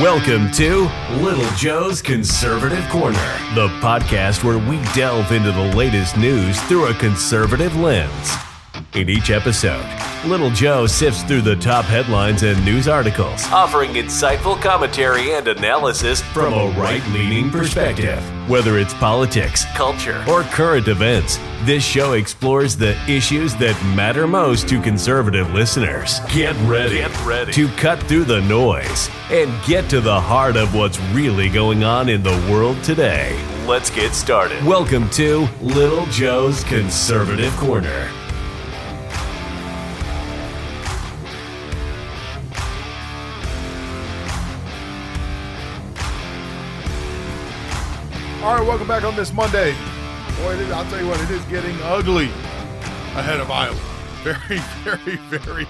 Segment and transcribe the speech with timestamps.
[0.00, 0.90] Welcome to
[1.22, 3.12] Little Joe's Conservative Corner,
[3.54, 8.43] the podcast where we delve into the latest news through a conservative lens.
[8.94, 9.84] In each episode,
[10.24, 16.22] Little Joe sifts through the top headlines and news articles, offering insightful commentary and analysis
[16.22, 18.22] from a right leaning perspective.
[18.48, 24.68] Whether it's politics, culture, or current events, this show explores the issues that matter most
[24.68, 26.20] to conservative listeners.
[26.32, 30.72] Get ready, get ready to cut through the noise and get to the heart of
[30.72, 33.36] what's really going on in the world today.
[33.66, 34.64] Let's get started.
[34.64, 38.08] Welcome to Little Joe's Conservative Corner.
[48.86, 49.72] Welcome back on this Monday.
[50.42, 52.26] Boy, I'll tell you what, it is getting ugly
[53.16, 53.74] ahead of Iowa.
[54.24, 55.66] Very, very, very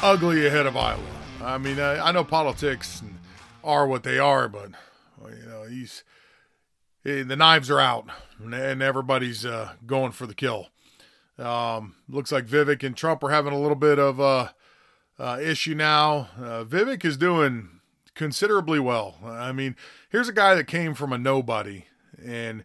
[0.00, 1.02] ugly ahead of Iowa.
[1.42, 3.02] I mean, I, I know politics
[3.64, 4.70] are what they are, but
[5.18, 6.04] well, you know, he's
[7.04, 10.68] eh, the knives are out, and everybody's uh, going for the kill.
[11.38, 14.54] Um, looks like Vivek and Trump are having a little bit of a
[15.18, 16.28] uh, issue now.
[16.36, 17.80] Uh, Vivek is doing
[18.14, 19.16] considerably well.
[19.24, 19.74] I mean,
[20.10, 21.86] here's a guy that came from a nobody
[22.24, 22.64] and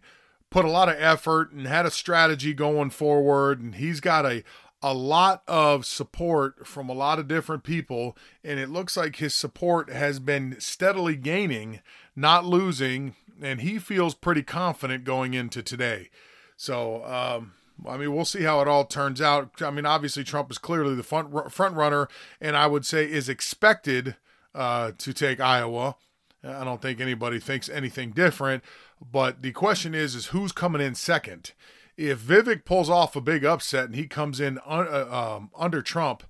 [0.50, 4.42] put a lot of effort and had a strategy going forward and he's got a
[4.82, 9.34] a lot of support from a lot of different people and it looks like his
[9.34, 11.80] support has been steadily gaining
[12.14, 16.10] not losing and he feels pretty confident going into today
[16.56, 17.52] so um,
[17.86, 19.60] I mean, we'll see how it all turns out.
[19.60, 22.08] I mean, obviously, Trump is clearly the front front runner,
[22.40, 24.16] and I would say is expected
[24.54, 25.96] uh, to take Iowa.
[26.42, 28.62] I don't think anybody thinks anything different.
[29.00, 31.52] But the question is, is who's coming in second?
[31.96, 35.82] If Vivek pulls off a big upset and he comes in un, uh, um, under
[35.82, 36.24] Trump,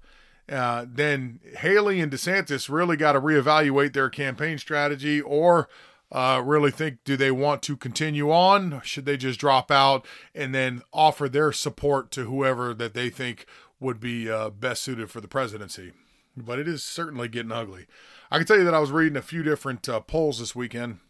[0.48, 5.68] uh, then Haley and DeSantis really got to reevaluate their campaign strategy or
[6.12, 8.80] uh, really think do they want to continue on?
[8.84, 13.46] Should they just drop out and then offer their support to whoever that they think
[13.80, 15.92] would be uh, best suited for the presidency?
[16.36, 17.86] But it is certainly getting ugly.
[18.30, 21.00] I can tell you that I was reading a few different uh, polls this weekend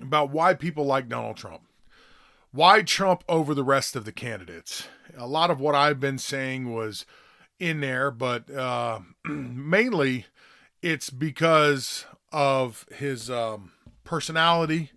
[0.00, 1.62] about why people like Donald Trump.
[2.52, 4.86] Why Trump over the rest of the candidates?
[5.16, 7.04] A lot of what I've been saying was
[7.58, 10.26] in there, but uh, mainly
[10.82, 13.72] it's because of his um,
[14.04, 14.90] personality.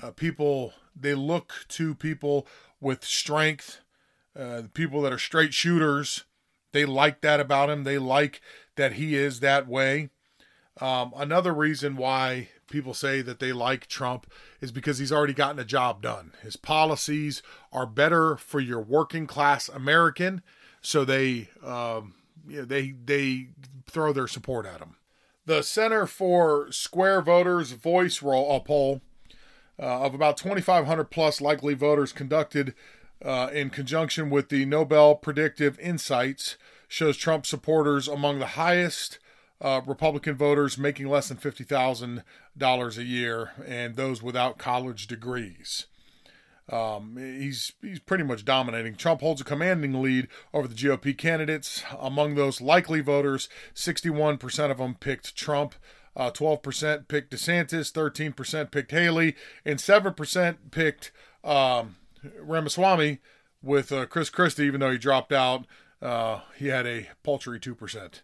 [0.00, 2.46] Uh, people, they look to people
[2.80, 3.80] with strength,
[4.38, 6.24] uh, people that are straight shooters.
[6.72, 7.84] They like that about him.
[7.84, 8.40] They like
[8.76, 10.10] that he is that way.
[10.80, 14.26] Um, another reason why people say that they like Trump
[14.60, 16.32] is because he's already gotten a job done.
[16.42, 20.42] His policies are better for your working class American,
[20.80, 22.14] so they um,
[22.48, 23.50] you know, they they
[23.86, 24.96] throw their support at him.
[25.44, 29.02] The Center for Square Voters Voice roll, a poll
[29.78, 32.74] uh, of about 2,500 plus likely voters conducted
[33.24, 36.56] uh, in conjunction with the Noble Predictive Insights
[36.88, 39.18] shows Trump supporters among the highest
[39.62, 45.86] uh, Republican voters making less than $50,000 a year and those without college degrees.
[46.70, 48.94] Um, he's he's pretty much dominating.
[48.94, 51.82] Trump holds a commanding lead over the GOP candidates.
[51.98, 55.74] Among those likely voters, 61% of them picked Trump,
[56.16, 61.12] uh, 12% picked DeSantis, 13% picked Haley, and 7% picked
[61.44, 61.96] um,
[62.40, 63.18] Ramaswamy.
[63.64, 65.66] With uh, Chris Christie, even though he dropped out,
[66.00, 68.22] uh, he had a paltry 2%.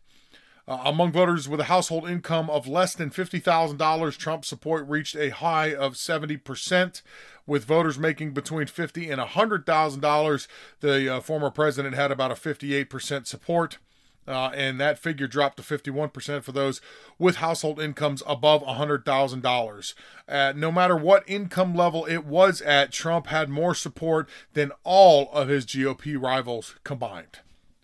[0.69, 5.31] Uh, among voters with a household income of less than $50,000, Trump's support reached a
[5.31, 7.03] high of 70%.
[7.47, 10.49] With voters making between $50 and $100,000,
[10.81, 13.79] the uh, former president had about a 58% support.
[14.27, 16.83] Uh, and that figure dropped to 51% for those
[17.19, 19.95] with household incomes above $100,000.
[20.29, 25.31] Uh, no matter what income level it was at, Trump had more support than all
[25.33, 27.39] of his GOP rivals combined.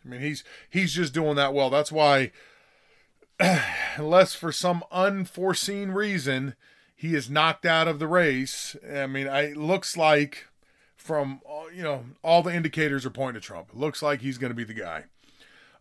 [0.05, 1.71] I mean, he's he's just doing that well.
[1.71, 2.31] That's why
[3.97, 6.55] unless for some unforeseen reason
[6.95, 8.77] he is knocked out of the race.
[8.91, 10.47] I mean, I, it looks like
[10.97, 13.71] from uh, you know all the indicators are pointing to Trump.
[13.71, 15.05] It looks like he's going to be the guy.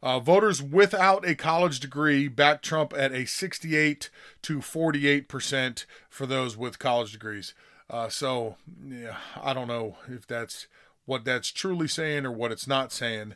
[0.01, 4.09] Uh, voters without a college degree back Trump at a 68
[4.41, 7.53] to 48 percent for those with college degrees.
[7.89, 10.67] Uh, so yeah, I don't know if that's
[11.05, 13.35] what that's truly saying or what it's not saying.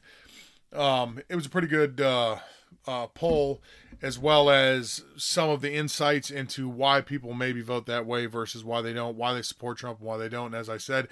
[0.74, 2.38] Um, it was a pretty good uh,
[2.86, 3.62] uh poll
[4.02, 8.64] as well as some of the insights into why people maybe vote that way versus
[8.64, 10.48] why they don't, why they support Trump and why they don't.
[10.48, 11.08] And as I said,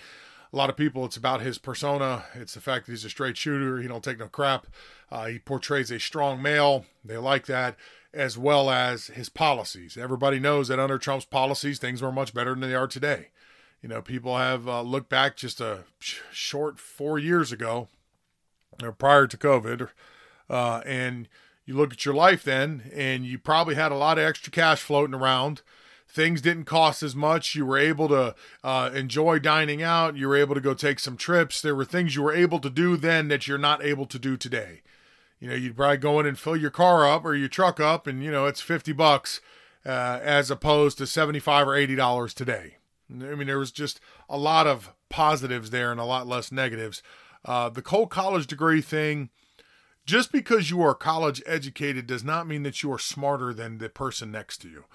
[0.54, 2.26] a lot of people, it's about his persona.
[2.36, 3.82] It's the fact that he's a straight shooter.
[3.82, 4.68] He don't take no crap.
[5.12, 6.86] Uh, he portrays a strong male.
[7.04, 7.76] They like that.
[8.14, 9.98] as well as his policies.
[9.98, 13.28] Everybody knows that under Trump's policies, things were much better than they are today.
[13.82, 15.84] You know, people have uh, looked back just a
[16.32, 17.90] short four years ago,
[18.82, 19.90] or prior to COVID,
[20.50, 21.28] uh, and
[21.66, 24.82] you look at your life then, and you probably had a lot of extra cash
[24.82, 25.62] floating around.
[26.08, 27.56] Things didn't cost as much.
[27.56, 30.16] You were able to uh, enjoy dining out.
[30.16, 31.62] You were able to go take some trips.
[31.62, 34.38] There were things you were able to do then that you're not able to do
[34.38, 34.82] today.
[35.40, 38.08] You know, you'd probably go in and fill your car up or your truck up,
[38.08, 39.42] and you know it's fifty bucks
[39.86, 42.78] uh, as opposed to seventy five or eighty dollars today.
[43.12, 44.00] I mean, there was just
[44.30, 47.04] a lot of positives there and a lot less negatives.
[47.46, 49.30] Uh, the Cole College degree thing,
[50.06, 53.90] just because you are college educated does not mean that you are smarter than the
[53.90, 54.86] person next to you.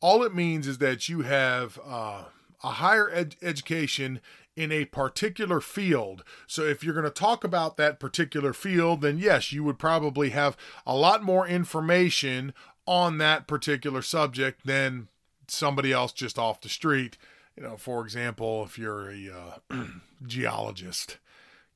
[0.00, 2.24] All it means is that you have uh,
[2.62, 4.20] a higher ed- education
[4.56, 6.24] in a particular field.
[6.46, 10.30] So if you're going to talk about that particular field, then yes, you would probably
[10.30, 10.56] have
[10.86, 12.54] a lot more information
[12.86, 15.08] on that particular subject than
[15.48, 17.18] somebody else just off the street.
[17.56, 19.84] You know, for example, if you're a uh,
[20.26, 21.18] geologist,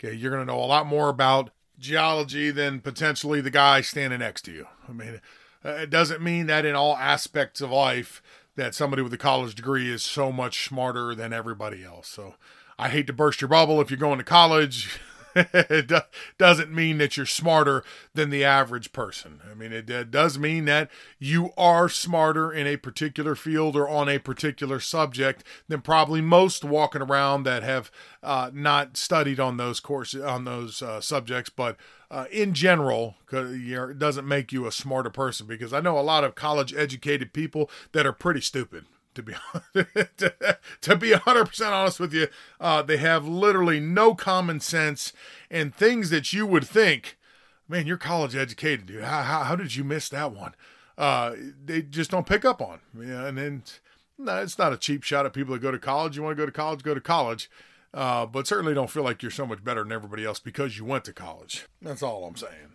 [0.02, 4.20] okay, you're going to know a lot more about geology than potentially the guy standing
[4.20, 4.66] next to you.
[4.88, 5.20] I mean,
[5.64, 8.22] uh, it doesn't mean that in all aspects of life
[8.56, 12.08] that somebody with a college degree is so much smarter than everybody else.
[12.08, 12.34] So
[12.78, 15.00] I hate to burst your bubble if you're going to college.
[15.52, 15.92] it
[16.38, 17.84] doesn't mean that you're smarter
[18.14, 19.40] than the average person.
[19.50, 24.08] I mean, it does mean that you are smarter in a particular field or on
[24.08, 27.90] a particular subject than probably most walking around that have
[28.22, 31.50] uh, not studied on those courses on those uh, subjects.
[31.50, 31.76] But
[32.10, 36.24] uh, in general, it doesn't make you a smarter person because I know a lot
[36.24, 39.32] of college educated people that are pretty stupid to be
[40.80, 42.28] to, be 100% honest with you
[42.60, 45.12] uh, they have literally no common sense
[45.50, 47.18] and things that you would think
[47.68, 49.02] man you're college educated dude.
[49.02, 50.54] How, how, how did you miss that one?
[50.98, 51.34] Uh,
[51.64, 53.62] they just don't pick up on yeah and then
[54.18, 56.14] no, it's not a cheap shot at people that go to college.
[56.16, 57.50] You want to go to college go to college.
[57.92, 60.84] Uh, but certainly don't feel like you're so much better than everybody else because you
[60.84, 61.66] went to college.
[61.82, 62.70] That's all i'm saying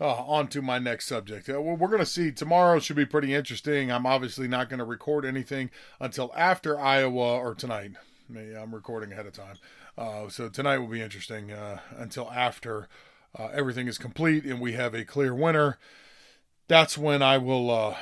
[0.00, 1.48] uh, on to my next subject.
[1.48, 3.90] Uh, well, we're going to see tomorrow should be pretty interesting.
[3.90, 7.92] I'm obviously not going to record anything until after Iowa or tonight.
[8.34, 9.56] I'm recording ahead of time.
[9.96, 12.88] Uh, so tonight will be interesting uh, until after
[13.36, 15.78] uh, everything is complete and we have a clear winner.
[16.68, 17.96] That's when I will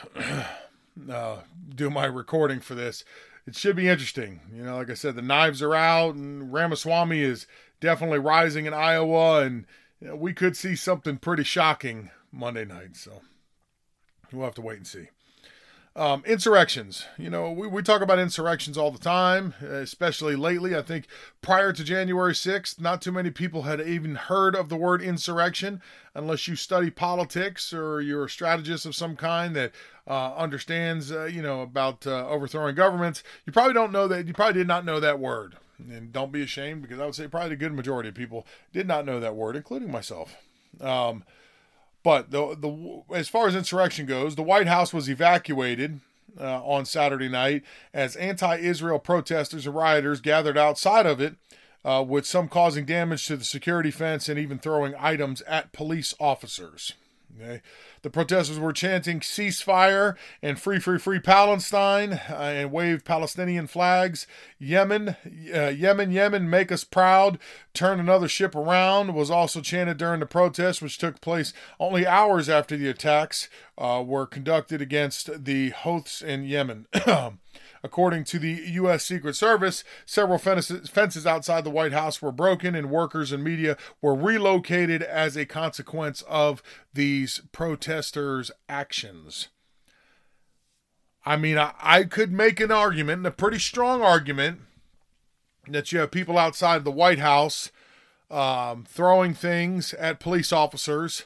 [1.09, 1.37] uh,
[1.75, 3.05] do my recording for this.
[3.47, 4.41] It should be interesting.
[4.53, 7.47] You know, like I said, the knives are out and Ramaswamy is
[7.81, 9.67] definitely rising in Iowa and
[10.01, 12.97] you know, we could see something pretty shocking Monday night.
[12.97, 13.23] So
[14.33, 15.09] we'll have to wait and see.
[15.95, 17.07] Um, insurrections.
[17.17, 20.77] You know, we, we talk about insurrections all the time, especially lately.
[20.77, 21.07] I think
[21.41, 25.81] prior to January 6th, not too many people had even heard of the word insurrection
[26.15, 29.73] unless you study politics or you're a strategist of some kind that
[30.07, 33.23] uh, understands, uh, you know, about uh, overthrowing governments.
[33.47, 34.27] You probably don't know that.
[34.27, 37.29] You probably did not know that word and don't be ashamed because I would say
[37.29, 40.37] probably a good majority of people did not know that word, including myself.
[40.81, 41.25] Um,
[42.03, 46.01] but the the as far as insurrection goes, the White House was evacuated
[46.41, 47.63] uh, on Saturday night
[47.93, 51.35] as anti-Israel protesters and rioters gathered outside of it,
[51.85, 56.15] uh, with some causing damage to the security fence and even throwing items at police
[56.21, 56.95] officers.
[58.03, 64.27] The protesters were chanting ceasefire and free, free, free Palestine uh, and waved Palestinian flags.
[64.59, 65.17] Yemen,
[65.55, 67.39] uh, Yemen, Yemen, make us proud.
[67.75, 72.49] Turn another ship around was also chanted during the protest, which took place only hours
[72.49, 76.87] after the attacks uh, were conducted against the Houthis in Yemen.
[77.83, 79.05] According to the U.S.
[79.05, 84.15] Secret Service, several fences outside the White House were broken and workers and media were
[84.15, 89.49] relocated as a consequence of these protesters' actions.
[91.25, 94.61] I mean, I, I could make an argument, and a pretty strong argument,
[95.69, 97.73] that you have people outside the White House
[98.31, 101.25] um, throwing things at police officers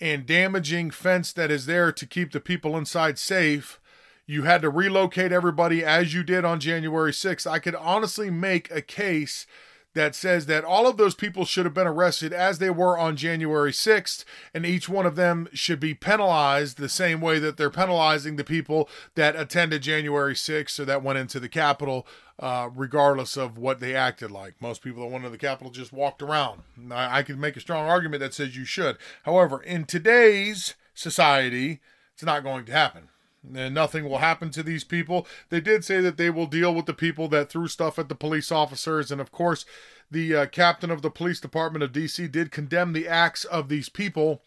[0.00, 3.78] and damaging fence that is there to keep the people inside safe
[4.26, 7.50] you had to relocate everybody as you did on January 6th.
[7.50, 9.46] I could honestly make a case
[9.94, 13.16] that says that all of those people should have been arrested as they were on
[13.16, 14.24] January 6th,
[14.54, 18.44] and each one of them should be penalized the same way that they're penalizing the
[18.44, 22.06] people that attended January 6th or that went into the Capitol,
[22.38, 24.54] uh, regardless of what they acted like.
[24.60, 26.62] Most people that went to the Capitol just walked around.
[26.90, 28.96] I, I could make a strong argument that says you should.
[29.24, 31.80] However, in today's society,
[32.14, 33.08] it's not going to happen
[33.54, 35.26] and nothing will happen to these people.
[35.48, 38.14] They did say that they will deal with the people that threw stuff at the
[38.14, 39.64] police officers, and of course,
[40.10, 43.88] the uh, captain of the police department of DC did condemn the acts of these
[43.88, 44.42] people.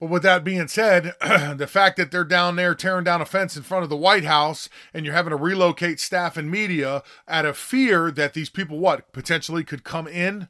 [0.00, 3.56] But with that being said, the fact that they're down there tearing down a fence
[3.56, 7.44] in front of the White House and you're having to relocate staff and media out
[7.44, 10.48] of fear that these people, what, potentially could come in,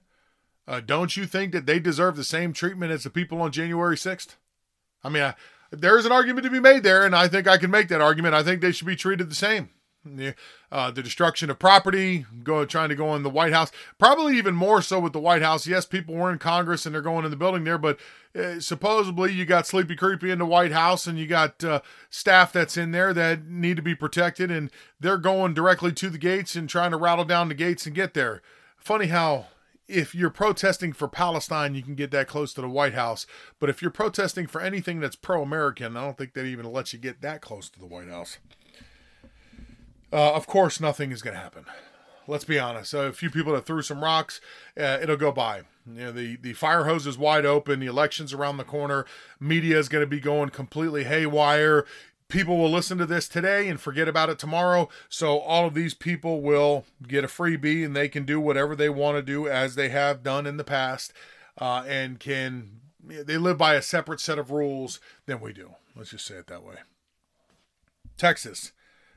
[0.66, 3.96] uh, don't you think that they deserve the same treatment as the people on January
[3.96, 4.36] 6th?
[5.04, 5.34] I mean, I,
[5.72, 8.00] there is an argument to be made there, and I think I can make that
[8.00, 8.34] argument.
[8.34, 9.70] I think they should be treated the same
[10.70, 13.70] uh, the destruction of property, go trying to go in the White House.
[13.98, 15.66] Probably even more so with the White House.
[15.66, 17.98] Yes, people were in Congress and they're going in the building there, but
[18.36, 22.52] uh, supposedly you got Sleepy Creepy in the White House and you got uh, staff
[22.52, 26.56] that's in there that need to be protected, and they're going directly to the gates
[26.56, 28.42] and trying to rattle down the gates and get there.
[28.76, 29.46] Funny how
[29.92, 33.26] if you're protesting for Palestine, you can get that close to the White House.
[33.60, 36.92] But if you're protesting for anything that's pro American, I don't think that even lets
[36.92, 38.38] you get that close to the White House.
[40.12, 41.64] Uh, of course, nothing is going to happen.
[42.26, 42.94] Let's be honest.
[42.94, 44.40] a few people that threw some rocks,
[44.78, 45.62] uh, it'll go by.
[45.86, 47.80] You know, the, the fire hose is wide open.
[47.80, 49.04] The election's around the corner.
[49.40, 51.84] Media is going to be going completely haywire.
[52.32, 54.88] People will listen to this today and forget about it tomorrow.
[55.10, 58.88] So all of these people will get a freebie and they can do whatever they
[58.88, 61.12] want to do as they have done in the past,
[61.58, 65.74] uh, and can they live by a separate set of rules than we do.
[65.94, 66.76] Let's just say it that way.
[68.16, 68.72] Texas.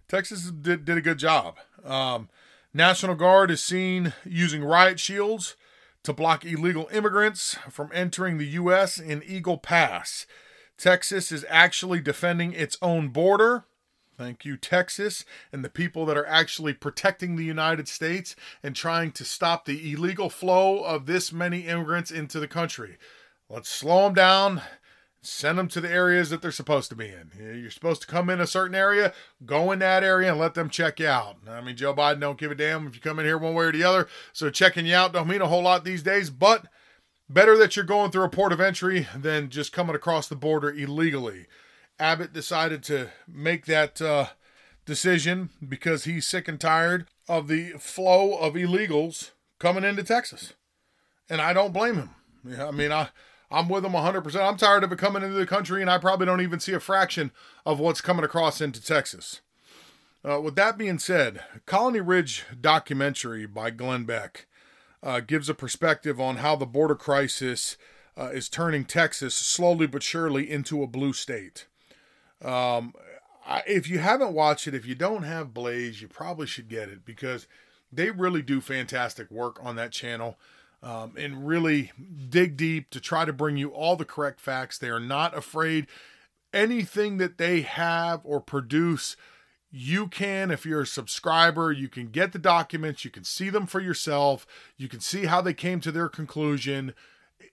[0.09, 1.55] Texas did, did a good job.
[1.85, 2.27] Um,
[2.73, 5.55] National Guard is seen using riot shields
[6.03, 8.97] to block illegal immigrants from entering the U.S.
[8.99, 10.25] in Eagle Pass.
[10.77, 13.65] Texas is actually defending its own border.
[14.17, 19.11] Thank you, Texas, and the people that are actually protecting the United States and trying
[19.13, 22.97] to stop the illegal flow of this many immigrants into the country.
[23.49, 24.61] Let's slow them down
[25.25, 27.31] send them to the areas that they're supposed to be in.
[27.37, 29.13] You're supposed to come in a certain area,
[29.45, 31.37] go in that area and let them check you out.
[31.49, 33.65] I mean, Joe Biden don't give a damn if you come in here one way
[33.65, 34.07] or the other.
[34.33, 36.67] So checking you out don't mean a whole lot these days, but
[37.29, 40.69] better that you're going through a port of entry than just coming across the border
[40.69, 41.47] illegally.
[41.99, 44.27] Abbott decided to make that uh,
[44.85, 50.53] decision because he's sick and tired of the flow of illegals coming into Texas.
[51.29, 52.09] And I don't blame him.
[52.59, 53.09] I mean, I
[53.51, 54.47] I'm with him 100%.
[54.47, 56.79] I'm tired of it coming into the country, and I probably don't even see a
[56.79, 57.31] fraction
[57.65, 59.41] of what's coming across into Texas.
[60.27, 64.47] Uh, with that being said, Colony Ridge documentary by Glenn Beck
[65.05, 67.77] uh, gives a perspective on how the border crisis
[68.17, 71.67] uh, is turning Texas slowly but surely into a blue state.
[72.43, 72.93] Um,
[73.45, 76.89] I, if you haven't watched it, if you don't have Blaze, you probably should get
[76.89, 77.47] it because
[77.91, 80.37] they really do fantastic work on that channel
[80.81, 81.91] um, and really
[82.29, 84.77] dig deep to try to bring you all the correct facts.
[84.77, 85.85] They are not afraid.
[86.51, 89.15] Anything that they have or produce,
[89.71, 93.65] you can, if you're a subscriber, you can get the documents, you can see them
[93.67, 96.93] for yourself, you can see how they came to their conclusion.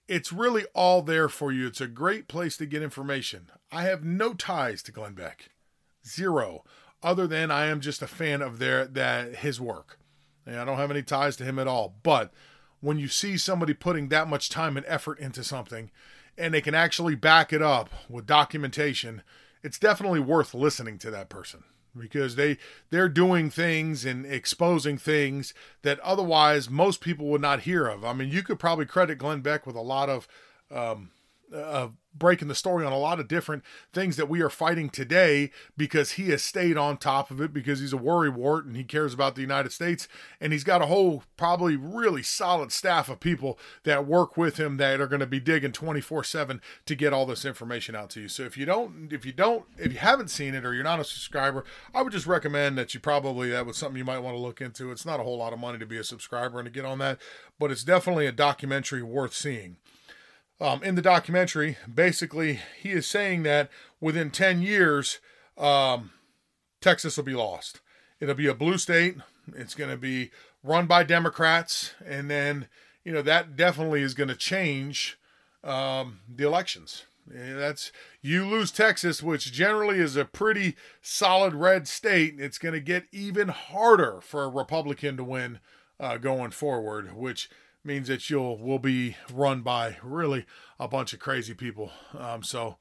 [0.07, 1.67] It's really all there for you.
[1.67, 3.51] It's a great place to get information.
[3.71, 5.49] I have no ties to Glenn Beck,
[6.07, 6.63] zero,
[7.01, 9.99] other than I am just a fan of their that his work.
[10.45, 12.31] And I don't have any ties to him at all, but
[12.79, 15.89] when you see somebody putting that much time and effort into something
[16.37, 19.23] and they can actually back it up with documentation,
[19.61, 21.63] it's definitely worth listening to that person
[21.97, 22.57] because they
[22.89, 28.03] they're doing things and exposing things that otherwise most people would not hear of.
[28.03, 30.27] I mean, you could probably credit Glenn Beck with a lot of
[30.71, 31.11] um,
[31.53, 35.51] uh, breaking the story on a lot of different things that we are fighting today
[35.75, 39.13] because he has stayed on top of it because he's a worrywart and he cares
[39.13, 40.07] about the United States
[40.39, 44.77] and he's got a whole probably really solid staff of people that work with him
[44.77, 48.27] that are going to be digging 24/7 to get all this information out to you.
[48.27, 50.99] So if you don't if you don't if you haven't seen it or you're not
[50.99, 54.35] a subscriber, I would just recommend that you probably that was something you might want
[54.35, 54.91] to look into.
[54.91, 56.99] It's not a whole lot of money to be a subscriber and to get on
[56.99, 57.19] that,
[57.59, 59.77] but it's definitely a documentary worth seeing
[60.63, 65.19] um, in the documentary, basically, he is saying that within 10 years,
[65.57, 66.11] um,
[66.79, 67.81] Texas will be lost.
[68.21, 69.17] It'll be a blue state.
[69.53, 70.31] It's going to be
[70.63, 71.93] run by Democrats.
[72.05, 72.67] And then,
[73.03, 75.19] you know, that definitely is going to change
[75.65, 77.03] um, the elections.
[77.27, 77.91] That's
[78.21, 82.35] you lose Texas, which generally is a pretty solid red state.
[82.37, 85.59] It's going to get even harder for a Republican to win
[85.99, 87.49] uh, going forward, which
[87.83, 90.45] means that you'll will be run by really
[90.79, 91.91] a bunch of crazy people.
[92.17, 92.77] Um, so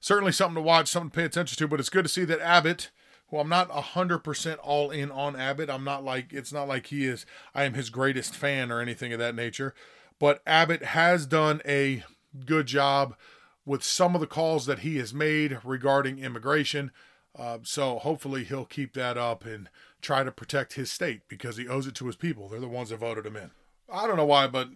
[0.00, 1.68] certainly something to watch, something to pay attention to.
[1.68, 2.90] But it's good to see that Abbott,
[3.28, 5.70] who I'm not hundred percent all in on Abbott.
[5.70, 7.24] I'm not like it's not like he is.
[7.54, 9.74] I am his greatest fan or anything of that nature.
[10.18, 12.04] But Abbott has done a
[12.46, 13.16] good job
[13.64, 16.90] with some of the calls that he has made regarding immigration.
[17.36, 19.68] Uh, so hopefully he'll keep that up and
[20.00, 22.48] try to protect his state because he owes it to his people.
[22.48, 23.50] They're the ones that voted him in.
[23.92, 24.68] I don't know why, but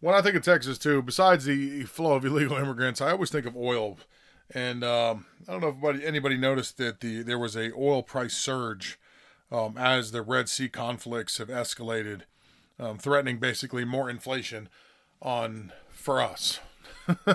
[0.00, 3.46] when I think of Texas too, besides the flow of illegal immigrants, I always think
[3.46, 3.98] of oil.
[4.52, 8.34] And um, I don't know if anybody, noticed that the there was a oil price
[8.34, 8.98] surge
[9.50, 12.22] um, as the Red Sea conflicts have escalated,
[12.78, 14.68] um, threatening basically more inflation
[15.22, 16.60] on for us.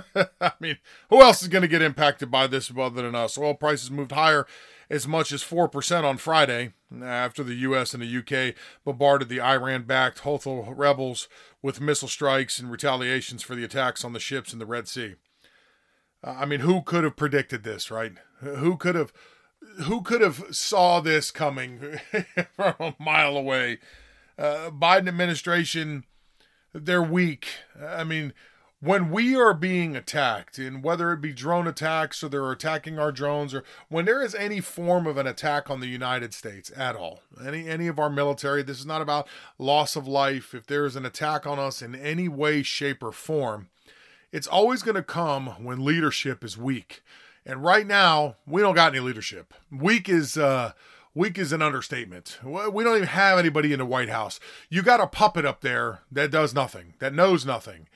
[0.41, 0.77] I mean,
[1.09, 3.37] who else is going to get impacted by this other than us?
[3.37, 4.45] Oil prices moved higher
[4.89, 7.93] as much as 4% on Friday after the U.S.
[7.93, 8.55] and the U.K.
[8.83, 11.27] bombarded the Iran backed Houthi rebels
[11.61, 15.15] with missile strikes and retaliations for the attacks on the ships in the Red Sea.
[16.23, 18.13] I mean, who could have predicted this, right?
[18.39, 19.13] Who could have.
[19.83, 21.99] Who could have saw this coming
[22.55, 23.79] from a mile away?
[24.37, 26.05] Uh, Biden administration,
[26.73, 27.47] they're weak.
[27.79, 28.33] I mean,
[28.81, 33.11] when we are being attacked, and whether it be drone attacks or they're attacking our
[33.11, 36.95] drones, or when there is any form of an attack on the United States at
[36.95, 40.53] all, any any of our military, this is not about loss of life.
[40.53, 43.69] If there is an attack on us in any way, shape, or form,
[44.31, 47.03] it's always going to come when leadership is weak.
[47.45, 49.53] And right now, we don't got any leadership.
[49.71, 50.71] Weak is uh
[51.13, 52.39] weak is an understatement.
[52.43, 54.39] We don't even have anybody in the White House.
[54.69, 57.87] You got a puppet up there that does nothing, that knows nothing.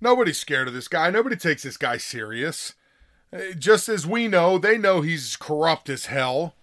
[0.00, 1.10] Nobody's scared of this guy.
[1.10, 2.74] Nobody takes this guy serious.
[3.32, 6.54] Uh, just as we know, they know he's corrupt as hell.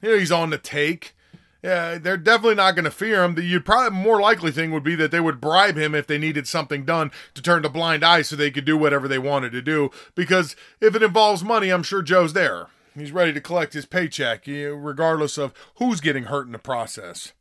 [0.00, 1.14] You know, he's on the take.
[1.62, 3.36] Yeah, they're definitely not going to fear him.
[3.36, 6.18] The you'd probably more likely thing would be that they would bribe him if they
[6.18, 9.52] needed something done to turn a blind eye so they could do whatever they wanted
[9.52, 9.90] to do.
[10.16, 12.66] Because if it involves money, I'm sure Joe's there.
[12.96, 17.32] He's ready to collect his paycheck, regardless of who's getting hurt in the process.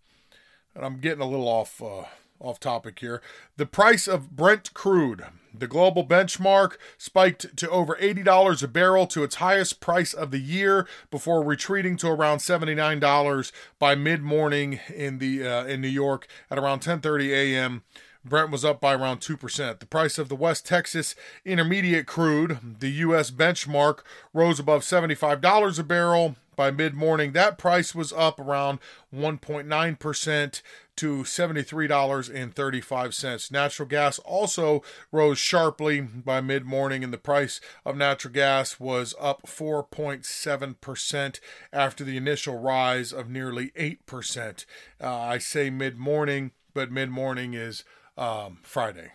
[0.76, 2.04] And I'm getting a little off uh,
[2.42, 3.22] off topic here.
[3.58, 9.24] The price of Brent crude, the global benchmark, spiked to over $80 a barrel to
[9.24, 15.48] its highest price of the year before retreating to around $79 by mid-morning in the
[15.48, 17.84] uh, in New York at around 10:30 a.m.
[18.24, 19.80] Brent was up by around 2%.
[19.80, 23.32] The price of the West Texas Intermediate crude, the U.S.
[23.32, 24.00] benchmark,
[24.32, 27.32] rose above $75 a barrel by mid morning.
[27.32, 28.78] That price was up around
[29.12, 30.62] 1.9%
[30.96, 33.52] to $73.35.
[33.52, 39.16] Natural gas also rose sharply by mid morning, and the price of natural gas was
[39.20, 41.40] up 4.7%
[41.74, 44.66] after the initial rise of nearly 8%.
[45.04, 47.84] Uh, I say mid morning, but mid morning is
[48.20, 49.14] um, Friday.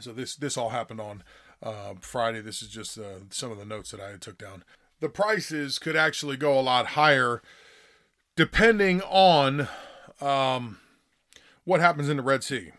[0.00, 1.22] So this this all happened on
[1.62, 2.40] uh, Friday.
[2.40, 4.64] This is just uh, some of the notes that I took down.
[5.02, 7.42] The prices could actually go a lot higher,
[8.36, 9.66] depending on
[10.20, 10.78] um,
[11.64, 12.70] what happens in the Red Sea.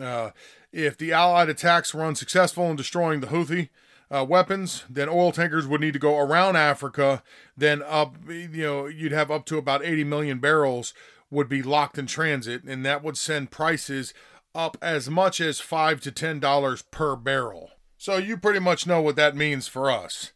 [0.00, 0.30] Uh,
[0.72, 3.70] if the Allied attacks were unsuccessful in destroying the Houthi
[4.08, 7.24] uh, weapons, then oil tankers would need to go around Africa.
[7.56, 10.94] Then up, you know, you'd have up to about 80 million barrels
[11.28, 14.14] would be locked in transit, and that would send prices
[14.54, 17.72] up as much as five to ten dollars per barrel.
[17.98, 20.30] So you pretty much know what that means for us.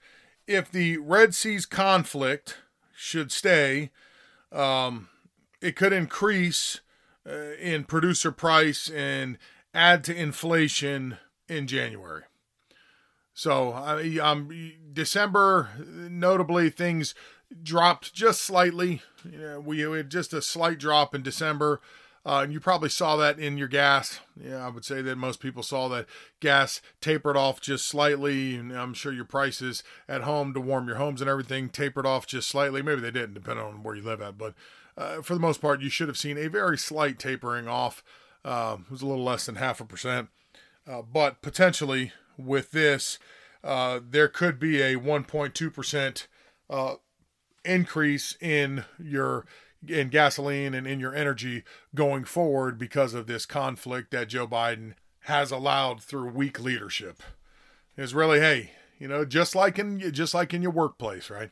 [0.49, 2.57] If the Red Sea's conflict
[2.97, 3.91] should stay,
[4.51, 5.11] um,
[5.61, 6.81] it could increase
[7.29, 9.37] uh, in producer price and
[9.75, 11.19] add to inflation
[11.51, 12.23] in January.
[13.35, 14.39] So I,
[14.95, 17.15] December, notably, things
[17.63, 19.03] dropped just slightly.
[19.31, 21.83] You know, we had just a slight drop in December.
[22.29, 24.21] Uh, and you probably saw that in your gas.
[24.39, 26.05] Yeah, I would say that most people saw that
[26.41, 28.55] gas tapered off just slightly.
[28.55, 32.27] And I'm sure your prices at home to warm your homes and everything tapered off
[32.27, 32.83] just slightly.
[32.83, 34.37] Maybe they didn't, depending on where you live at.
[34.37, 34.53] But
[34.95, 38.05] uh, for the most part, you should have seen a very slight tapering off.
[38.45, 40.29] Uh, it was a little less than half a percent.
[40.87, 43.19] Uh, but potentially with this,
[43.65, 46.27] uh, there could be a 1.2%
[46.69, 46.95] uh,
[47.65, 49.47] increase in your
[49.87, 51.63] in gasoline and in your energy
[51.95, 57.23] going forward because of this conflict that Joe Biden has allowed through weak leadership.
[57.97, 61.51] Is really, hey, you know, just like in just like in your workplace, right?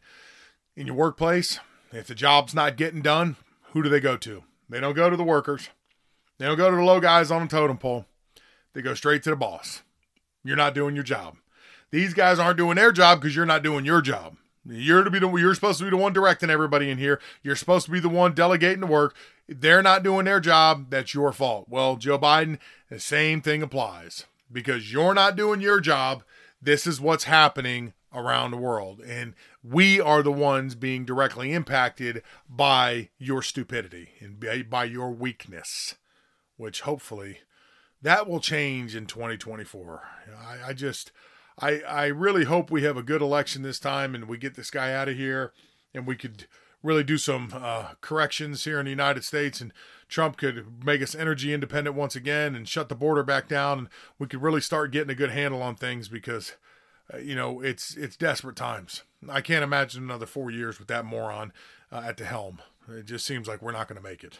[0.76, 1.58] In your workplace,
[1.92, 3.36] if the job's not getting done,
[3.72, 4.44] who do they go to?
[4.68, 5.70] They don't go to the workers.
[6.38, 8.06] They don't go to the low guys on the totem pole.
[8.74, 9.82] They go straight to the boss.
[10.44, 11.36] You're not doing your job.
[11.90, 14.36] These guys aren't doing their job because you're not doing your job.
[14.68, 17.20] You're to be the you're supposed to be the one directing everybody in here.
[17.42, 19.14] You're supposed to be the one delegating the work.
[19.48, 20.90] They're not doing their job.
[20.90, 21.66] That's your fault.
[21.68, 22.58] Well, Joe Biden,
[22.90, 26.22] the same thing applies because you're not doing your job.
[26.60, 32.22] This is what's happening around the world, and we are the ones being directly impacted
[32.48, 35.96] by your stupidity and by your weakness,
[36.56, 37.40] which hopefully
[38.00, 40.02] that will change in 2024.
[40.38, 41.12] I, I just
[41.58, 44.70] I, I really hope we have a good election this time and we get this
[44.70, 45.52] guy out of here
[45.94, 46.46] and we could
[46.82, 49.72] really do some uh, corrections here in the United States, and
[50.08, 53.88] Trump could make us energy independent once again and shut the border back down, and
[54.18, 56.54] we could really start getting a good handle on things because,
[57.12, 59.02] uh, you know, it's it's desperate times.
[59.28, 61.52] I can't imagine another four years with that moron
[61.90, 62.60] uh, at the helm.
[62.88, 64.38] It just seems like we're not going to make it.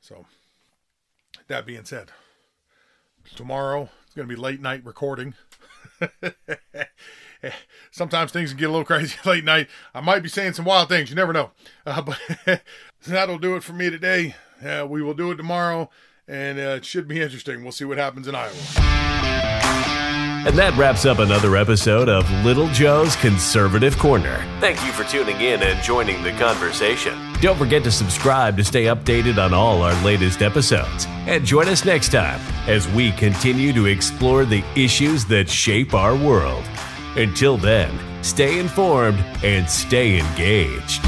[0.00, 0.26] So,
[1.48, 2.12] that being said,
[3.34, 5.32] tomorrow it's going to be late night recording.
[7.90, 9.68] Sometimes things can get a little crazy late night.
[9.94, 11.08] I might be saying some wild things.
[11.08, 11.52] You never know.
[11.86, 12.62] Uh, but
[13.06, 14.36] that'll do it for me today.
[14.64, 15.90] Uh, we will do it tomorrow,
[16.28, 17.62] and uh, it should be interesting.
[17.62, 18.52] We'll see what happens in Iowa.
[20.46, 24.46] And that wraps up another episode of Little Joe's Conservative Corner.
[24.60, 27.31] Thank you for tuning in and joining the conversation.
[27.42, 31.08] Don't forget to subscribe to stay updated on all our latest episodes.
[31.26, 36.14] And join us next time as we continue to explore the issues that shape our
[36.14, 36.62] world.
[37.16, 37.90] Until then,
[38.22, 41.00] stay informed and stay engaged.